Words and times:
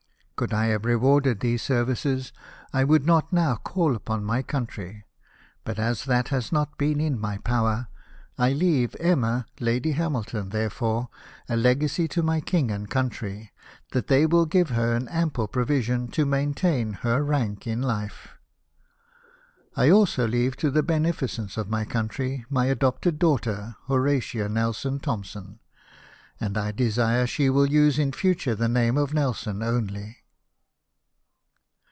"Could 0.41 0.55
I 0.55 0.65
have 0.69 0.85
rewarded 0.85 1.39
these 1.39 1.61
services, 1.61 2.33
I 2.73 2.83
would 2.83 3.05
not 3.05 3.31
now 3.31 3.57
call 3.57 3.95
upon 3.95 4.23
my 4.25 4.41
country; 4.41 5.05
but 5.63 5.77
as 5.77 6.05
that 6.05 6.29
has 6.29 6.51
not 6.51 6.79
been 6.79 6.99
in 6.99 7.19
my 7.19 7.37
power, 7.37 7.89
I 8.39 8.51
leave 8.53 8.95
Emma 8.99 9.45
Lady 9.59 9.91
Hamilton, 9.91 10.49
therefore, 10.49 11.09
a 11.47 11.55
legacy 11.55 12.07
to 12.07 12.23
my 12.23 12.41
King 12.41 12.71
and 12.71 12.89
country, 12.89 13.51
that 13.91 14.07
they 14.07 14.25
will 14.25 14.47
give 14.47 14.69
her 14.71 14.95
an 14.95 15.07
ample 15.09 15.47
provision 15.47 16.07
to 16.07 16.25
maintain 16.25 16.93
her 17.03 17.21
rank 17.23 17.67
in 17.67 17.81
Hfe." 17.81 18.29
I 19.77 19.91
also 19.91 20.27
leave 20.27 20.57
to 20.57 20.71
the 20.71 20.81
beneficence 20.81 21.55
of 21.55 21.69
my 21.69 21.85
country 21.85 22.45
my 22.49 22.65
adopted 22.65 23.19
daughter, 23.19 23.75
Horatia 23.85 24.49
Nelson 24.49 24.99
Thompson; 24.99 25.59
and 26.39 26.57
I 26.57 26.71
desire 26.71 27.27
she 27.27 27.47
will 27.51 27.67
use 27.67 27.99
in 27.99 28.11
future 28.11 28.55
the 28.55 28.67
name 28.67 28.97
of 28.97 29.13
Nelson 29.13 29.61
only. 29.61 30.17